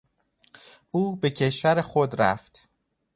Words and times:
او 0.91 1.15
به 1.15 1.29
کشور 1.29 1.81
خود 1.81 2.21
رفت. 2.21 2.69